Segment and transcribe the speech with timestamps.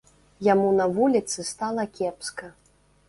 [0.47, 2.51] Яму на вуліцы стала кепска.